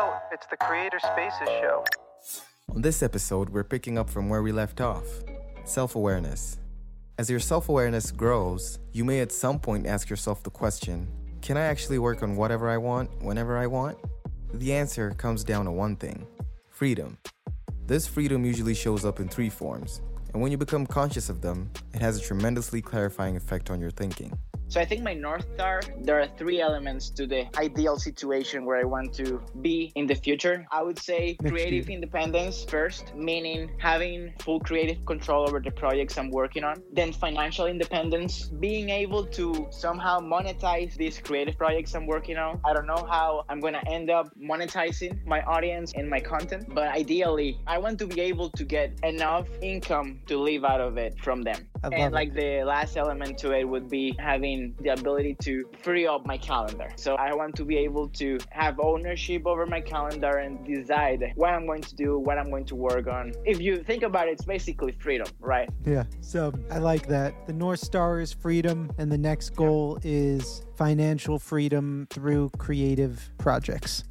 [0.00, 1.84] out, it's the Creator Spaces Show.
[2.74, 5.04] On this episode, we're picking up from where we left off
[5.64, 6.58] self awareness.
[7.18, 11.06] As your self awareness grows, you may at some point ask yourself the question
[11.42, 13.98] Can I actually work on whatever I want, whenever I want?
[14.54, 16.26] The answer comes down to one thing
[16.70, 17.18] freedom.
[17.86, 20.00] This freedom usually shows up in three forms,
[20.32, 23.90] and when you become conscious of them, it has a tremendously clarifying effect on your
[23.90, 24.32] thinking.
[24.70, 28.78] So I think my North Star, there are three elements to the ideal situation where
[28.78, 30.64] I want to be in the future.
[30.70, 36.30] I would say creative independence first, meaning having full creative control over the projects I'm
[36.30, 36.84] working on.
[36.92, 42.60] Then financial independence, being able to somehow monetize these creative projects I'm working on.
[42.64, 46.72] I don't know how I'm going to end up monetizing my audience and my content,
[46.72, 50.96] but ideally, I want to be able to get enough income to live out of
[50.96, 51.69] it from them.
[51.82, 52.12] I and it.
[52.12, 56.36] like the last element to it would be having the ability to free up my
[56.36, 56.88] calendar.
[56.96, 61.50] So I want to be able to have ownership over my calendar and decide what
[61.50, 63.32] I'm going to do, what I'm going to work on.
[63.44, 65.68] If you think about it, it's basically freedom, right?
[65.84, 66.04] Yeah.
[66.20, 67.46] So I like that.
[67.46, 74.04] The North Star is freedom, and the next goal is financial freedom through creative projects.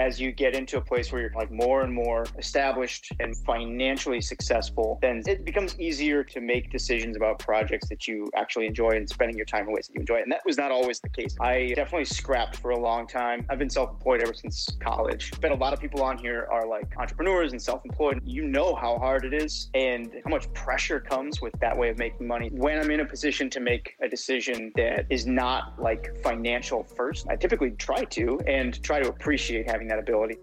[0.00, 4.20] As you get into a place where you're like more and more established and financially
[4.20, 9.08] successful, then it becomes easier to make decisions about projects that you actually enjoy and
[9.08, 10.22] spending your time in ways that you enjoy.
[10.22, 11.36] And that was not always the case.
[11.38, 13.44] I definitely scrapped for a long time.
[13.50, 15.32] I've been self-employed ever since college.
[15.40, 18.22] But a lot of people on here are like entrepreneurs and self-employed.
[18.24, 21.98] You know how hard it is and how much pressure comes with that way of
[21.98, 22.48] making money.
[22.52, 27.26] When I'm in a position to make a decision that is not like financial first,
[27.28, 30.38] I typically try to and try to appreciate having that ability.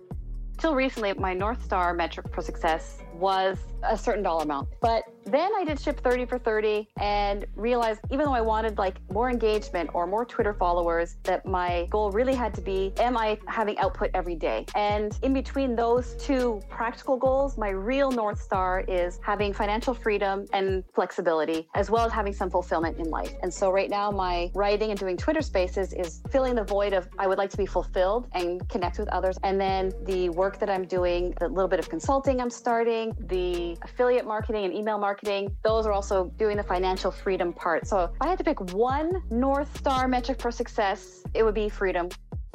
[0.57, 4.69] Till recently, my North Star metric for success was a certain dollar amount.
[4.81, 8.95] But then I did ship 30 for 30 and realized even though I wanted like
[9.11, 13.37] more engagement or more Twitter followers, that my goal really had to be am I
[13.47, 14.65] having output every day?
[14.73, 20.45] And in between those two practical goals, my real North Star is having financial freedom
[20.53, 23.33] and flexibility, as well as having some fulfillment in life.
[23.43, 27.07] And so right now, my writing and doing Twitter spaces is filling the void of
[27.19, 29.37] I would like to be fulfilled and connect with others.
[29.43, 33.77] And then the work that I'm doing, the little bit of consulting I'm starting, the
[33.83, 37.85] affiliate marketing and email marketing, those are also doing the financial freedom part.
[37.87, 41.67] So if I had to pick one North Star metric for success, it would be
[41.69, 42.09] freedom.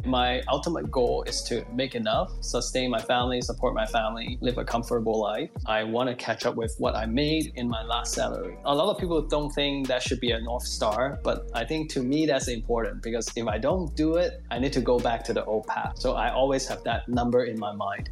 [0.04, 4.64] My ultimate goal is to make enough, sustain my family, support my family, live a
[4.64, 5.50] comfortable life.
[5.66, 8.56] I want to catch up with what I made in my last salary.
[8.64, 11.90] A lot of people don't think that should be a North Star, but I think
[11.90, 15.22] to me that's important because if I don't do it, I need to go back
[15.24, 15.98] to the old path.
[15.98, 18.10] So I always have that number in my mind.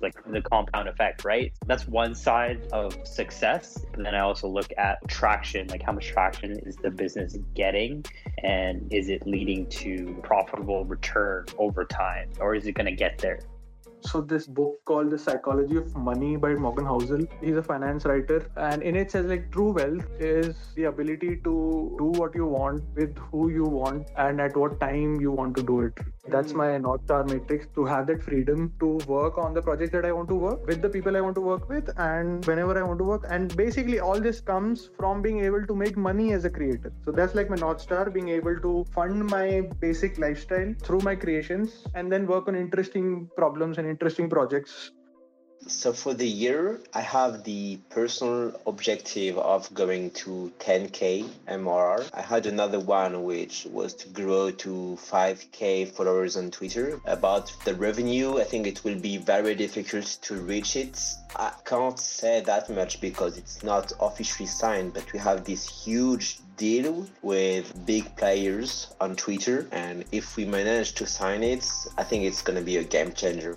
[0.00, 1.52] Like the compound effect, right?
[1.66, 3.78] That's one side of success.
[3.92, 8.04] But then I also look at traction, like how much traction is the business getting
[8.42, 13.18] and is it leading to profitable return over time or is it going to get
[13.18, 13.40] there?
[14.00, 17.26] So this book called The Psychology of Money by Morgan Housel.
[17.42, 21.96] He's a finance writer, and in it says like true wealth is the ability to
[21.98, 25.62] do what you want with who you want and at what time you want to
[25.62, 25.98] do it.
[26.30, 30.04] That's my North Star matrix to have that freedom to work on the project that
[30.04, 32.82] I want to work with the people I want to work with and whenever I
[32.82, 33.24] want to work.
[33.30, 36.92] And basically, all this comes from being able to make money as a creator.
[37.04, 41.14] So that's like my North Star being able to fund my basic lifestyle through my
[41.14, 44.92] creations and then work on interesting problems and interesting projects
[45.66, 52.08] So for the year, I have the personal objective of going to 10k MRR.
[52.14, 57.00] I had another one which was to grow to 5k followers on Twitter.
[57.06, 60.98] About the revenue, I think it will be very difficult to reach it.
[61.36, 66.38] I can't say that much because it's not officially signed, but we have this huge
[66.56, 71.64] deal with big players on Twitter, and if we manage to sign it,
[71.96, 73.56] I think it's going to be a game changer.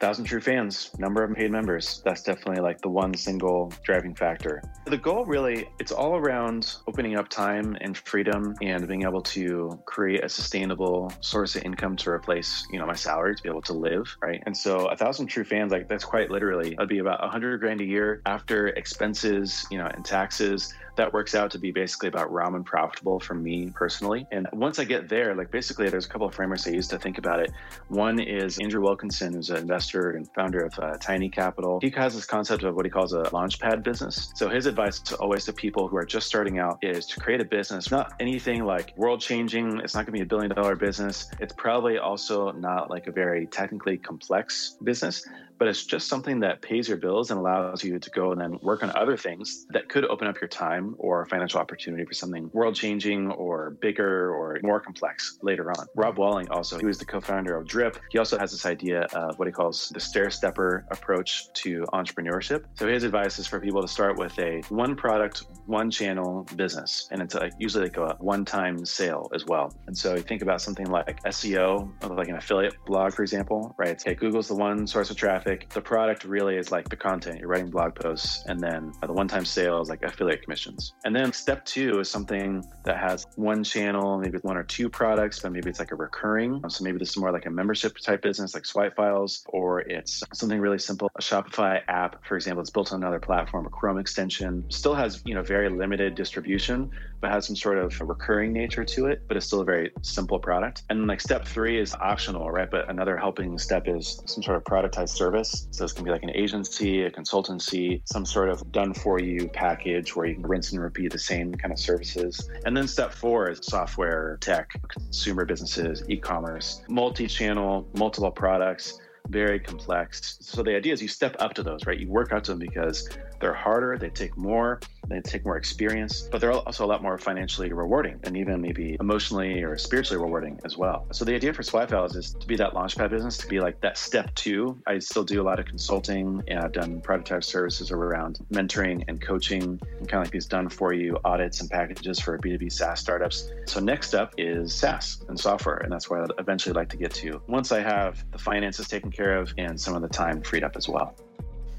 [0.00, 2.02] Thousand true fans number of paid members.
[2.04, 4.62] That's definitely like the one single driving factor.
[4.86, 9.80] The goal really it's all around opening up time and freedom and being able to
[9.86, 13.62] create a sustainable source of income to replace you know my salary to be able
[13.62, 14.42] to live right?
[14.46, 17.58] And so a thousand true fans like that's quite literally that'd be about a hundred
[17.58, 22.08] grand a year after expenses you know and taxes that works out to be basically
[22.08, 24.26] about ramen profitable for me personally.
[24.30, 26.98] And once I get there, like basically, there's a couple of frameworks I use to
[26.98, 27.50] think about it.
[27.88, 31.78] One is Andrew Wilkinson, who's an investor and founder of uh, Tiny Capital.
[31.80, 34.32] He has this concept of what he calls a launchpad business.
[34.34, 37.40] So his advice to always to people who are just starting out is to create
[37.40, 39.80] a business, not anything like world changing.
[39.80, 41.30] It's not going to be a billion dollar business.
[41.40, 45.26] It's probably also not like a very technically complex business,
[45.58, 48.58] but it's just something that pays your bills and allows you to go and then
[48.62, 52.50] work on other things that could open up your time or financial opportunity for something
[52.52, 55.86] world changing or bigger or more complex later on.
[55.94, 57.98] Rob Walling also, he was the co-founder of Drip.
[58.10, 62.64] He also has this idea of what he calls the stair stepper approach to entrepreneurship.
[62.74, 67.08] So his advice is for people to start with a one product, one channel business.
[67.10, 69.72] And it's like usually like a one-time sale as well.
[69.86, 74.02] And so you think about something like SEO, like an affiliate blog, for example, right?
[74.18, 75.47] Google's the one source of traffic.
[75.70, 77.40] The product really is like the content.
[77.40, 80.92] You're writing blog posts, and then the one-time sale is like affiliate commissions.
[81.04, 85.38] And then step two is something that has one channel, maybe one or two products,
[85.40, 86.60] but maybe it's like a recurring.
[86.62, 89.80] Um, so maybe this is more like a membership type business, like Swipe Files, or
[89.80, 93.70] it's something really simple, a Shopify app, for example, it's built on another platform, a
[93.70, 96.90] Chrome extension, still has you know very limited distribution,
[97.20, 100.38] but has some sort of recurring nature to it, but it's still a very simple
[100.38, 100.82] product.
[100.90, 102.70] And like step three is optional, right?
[102.70, 105.37] But another helping step is some sort of productized service.
[105.44, 109.48] So this can be like an agency, a consultancy, some sort of done for you
[109.48, 112.48] package where you can rinse and repeat the same kind of services.
[112.64, 119.00] And then step four is software, tech, consumer businesses, e commerce, multi channel, multiple products
[119.28, 120.38] very complex.
[120.40, 121.98] So the idea is you step up to those, right?
[121.98, 123.08] You work up to them because
[123.40, 127.18] they're harder, they take more, they take more experience, but they're also a lot more
[127.18, 131.06] financially rewarding and even maybe emotionally or spiritually rewarding as well.
[131.12, 133.96] So the idea for Swipe is to be that launchpad business, to be like that
[133.96, 134.80] step two.
[134.86, 139.20] I still do a lot of consulting and I've done prototype services around mentoring and
[139.20, 143.00] coaching and kind of like these done for you audits and packages for B2B SaaS
[143.00, 143.50] startups.
[143.66, 145.76] So next up is SaaS and software.
[145.76, 149.10] And that's where I'd eventually like to get to once I have the finances taken
[149.10, 151.14] care of and some of the time freed up as well.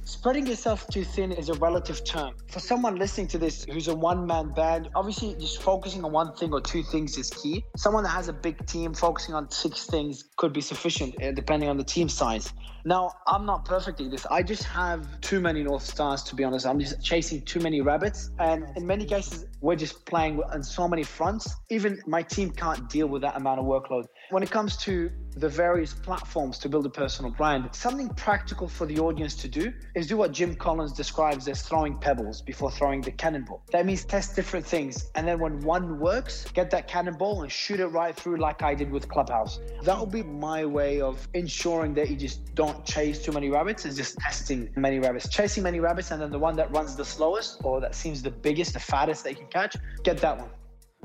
[0.10, 2.34] Spreading yourself too thin is a relative term.
[2.48, 6.34] For someone listening to this who's a one man band, obviously just focusing on one
[6.34, 7.64] thing or two things is key.
[7.78, 11.70] Someone that has a big team focusing on six things could be sufficient uh, depending
[11.70, 12.52] on the team size.
[12.86, 14.26] Now, I'm not perfect at this.
[14.26, 16.66] I just have too many North Stars, to be honest.
[16.66, 18.32] I'm just chasing too many rabbits.
[18.40, 21.56] And in many cases, we're just playing on so many fronts.
[21.70, 24.06] Even my team can't deal with that amount of workload.
[24.30, 28.86] When it comes to the various platforms to build a personal brand, something practical for
[28.86, 33.02] the audience to do is do what Jim Collins describes as throwing pebbles before throwing
[33.02, 33.64] the cannonball.
[33.72, 35.10] That means test different things.
[35.16, 38.76] And then when one works, get that cannonball and shoot it right through like I
[38.76, 39.60] did with Clubhouse.
[39.84, 43.86] That will be my way of ensuring that you just don't chase too many rabbits,
[43.86, 45.30] is just testing many rabbits.
[45.30, 48.32] Chasing many rabbits and then the one that runs the slowest or that seems the
[48.32, 50.50] biggest, the fattest that you can catch, get that one.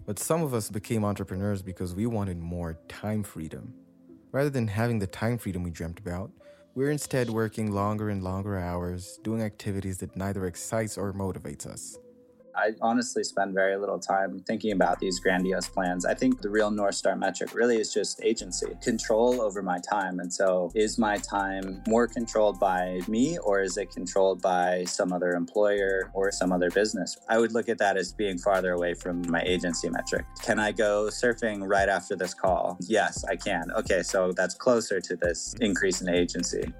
[0.06, 3.74] But some of us became entrepreneurs because we wanted more time freedom.
[4.32, 6.30] Rather than having the time freedom we dreamt about,
[6.74, 11.98] we're instead working longer and longer hours, doing activities that neither excites or motivates us.
[12.56, 16.04] I honestly spend very little time thinking about these grandiose plans.
[16.04, 20.20] I think the real North Star metric really is just agency, control over my time.
[20.20, 25.12] And so, is my time more controlled by me or is it controlled by some
[25.12, 27.16] other employer or some other business?
[27.28, 30.24] I would look at that as being farther away from my agency metric.
[30.42, 32.78] Can I go surfing right after this call?
[32.80, 33.70] Yes, I can.
[33.72, 36.72] Okay, so that's closer to this increase in agency.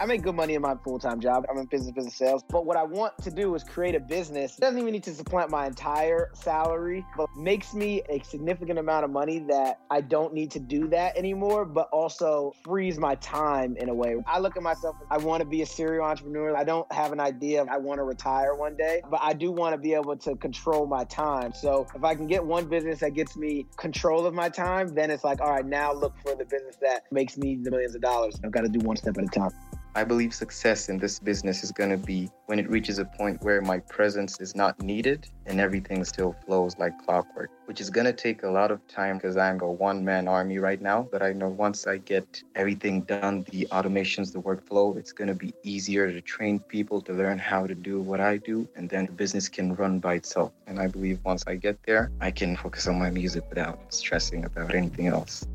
[0.00, 1.44] I make good money in my full time job.
[1.50, 2.44] I'm in business, business sales.
[2.48, 4.54] But what I want to do is create a business.
[4.56, 9.10] Doesn't even need to supplant my entire salary, but makes me a significant amount of
[9.10, 13.88] money that I don't need to do that anymore, but also frees my time in
[13.88, 14.14] a way.
[14.26, 16.56] I look at myself, I want to be a serial entrepreneur.
[16.56, 19.74] I don't have an idea I want to retire one day, but I do want
[19.74, 21.52] to be able to control my time.
[21.52, 25.10] So if I can get one business that gets me control of my time, then
[25.10, 28.00] it's like, all right, now look for the business that makes me the millions of
[28.00, 28.38] dollars.
[28.44, 29.50] I've got to do one step at a time.
[29.94, 33.42] I believe success in this business is going to be when it reaches a point
[33.42, 38.04] where my presence is not needed and everything still flows like clockwork, which is going
[38.04, 41.08] to take a lot of time because I'm a one man army right now.
[41.10, 45.34] But I know once I get everything done, the automations, the workflow, it's going to
[45.34, 48.68] be easier to train people to learn how to do what I do.
[48.76, 50.52] And then the business can run by itself.
[50.66, 54.44] And I believe once I get there, I can focus on my music without stressing
[54.44, 55.46] about anything else.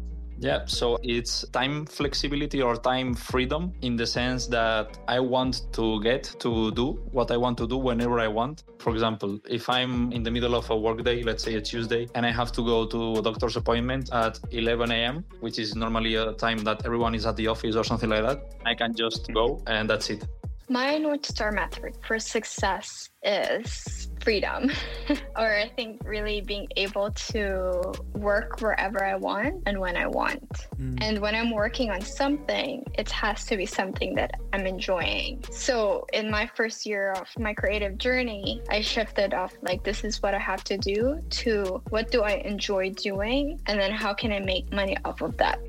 [0.44, 6.02] Yeah, so it's time flexibility or time freedom in the sense that I want to
[6.04, 8.64] get to do what I want to do whenever I want.
[8.80, 12.26] For example, if I'm in the middle of a workday, let's say a Tuesday, and
[12.26, 16.34] I have to go to a doctor's appointment at 11 a.m., which is normally a
[16.34, 19.62] time that everyone is at the office or something like that, I can just go
[19.66, 20.28] and that's it.
[20.68, 24.72] My North Star metric for success is freedom,
[25.38, 30.68] or I think really being able to work wherever I want and when I want.
[30.78, 30.98] Mm.
[31.02, 35.44] And when I'm working on something, it has to be something that I'm enjoying.
[35.52, 40.22] So in my first year of my creative journey, I shifted off like, this is
[40.22, 43.60] what I have to do to what do I enjoy doing?
[43.66, 45.60] And then how can I make money off of that?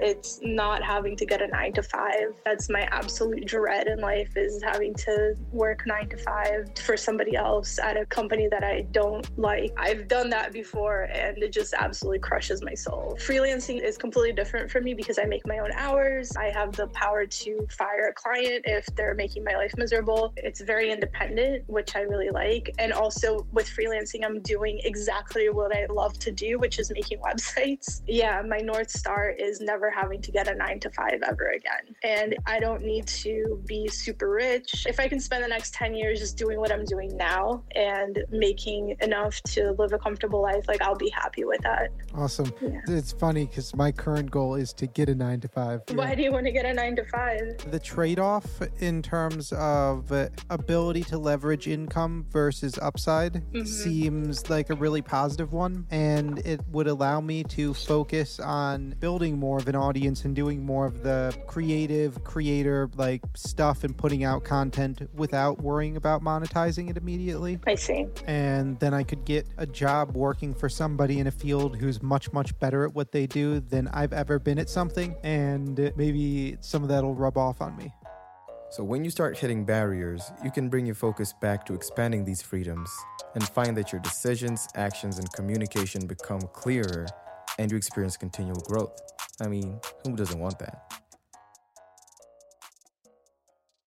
[0.00, 2.34] It's not having to get a nine to five.
[2.44, 7.36] That's my absolute dread in life is having to work nine to five for somebody
[7.36, 9.72] else at a company that I don't like.
[9.76, 13.16] I've done that before and it just absolutely crushes my soul.
[13.20, 16.36] Freelancing is completely different for me because I make my own hours.
[16.36, 20.32] I have the power to fire a client if they're making my life miserable.
[20.36, 22.74] It's very independent, which I really like.
[22.78, 27.18] And also with freelancing, I'm doing exactly what I love to do, which is making
[27.28, 28.02] websites.
[28.06, 31.94] Yeah, my North Star is never having to get a nine to five ever again.
[32.02, 34.86] And I don't need to be super rich.
[34.86, 38.22] If I can spend the next 10 years just doing what I'm doing now and
[38.30, 41.90] making enough to live a comfortable life, like I'll be happy with that.
[42.14, 42.52] Awesome.
[42.60, 42.80] Yeah.
[42.88, 45.82] It's funny because my current goal is to get a nine to five.
[45.92, 47.58] Why do you want to get a nine to five?
[47.70, 48.46] The trade off
[48.78, 50.12] in terms of
[50.50, 53.64] ability to leverage income versus upside mm-hmm.
[53.64, 55.86] seems like a really positive one.
[55.90, 60.64] And it would allow me to focus on building more of an audience and doing
[60.64, 66.90] more of the creative, creator like stuff and putting out content without worrying about monetizing
[66.90, 67.58] it immediately.
[67.66, 68.06] I see.
[68.26, 72.32] And then I could get a job working for somebody in a field who's much,
[72.32, 75.16] much better at what they do than I've ever been at something.
[75.22, 77.92] And maybe some of that'll rub off on me.
[78.70, 82.40] So, when you start hitting barriers, you can bring your focus back to expanding these
[82.40, 82.88] freedoms
[83.34, 87.06] and find that your decisions, actions, and communication become clearer
[87.60, 88.98] and you experience continual growth.
[89.38, 90.94] I mean, who doesn't want that?